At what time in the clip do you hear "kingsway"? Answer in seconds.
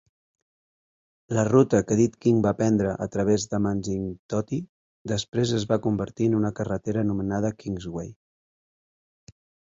7.59-8.09